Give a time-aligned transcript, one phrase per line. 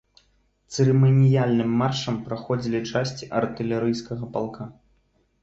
[0.71, 4.63] Цырыманіяльным маршам праходзілі часці артылерыйскага палка.